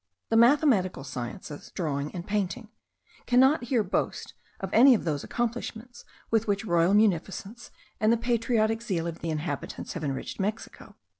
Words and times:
The 0.29 0.35
mathematical 0.35 1.03
sciences, 1.03 1.69
drawing, 1.75 2.11
and 2.15 2.25
painting, 2.25 2.69
cannot 3.27 3.65
here 3.65 3.83
boast 3.83 4.33
of 4.59 4.73
any 4.73 4.95
of 4.95 5.03
those 5.03 5.23
establishments 5.23 6.05
with 6.31 6.47
which 6.47 6.65
royal 6.65 6.95
munificence 6.95 7.69
and 7.99 8.11
the 8.11 8.17
patriotic 8.17 8.81
zeal 8.81 9.05
of 9.05 9.19
the 9.19 9.29
inhabitants 9.29 9.93
have 9.93 10.03
enriched 10.03 10.39
Mexico. 10.39 10.95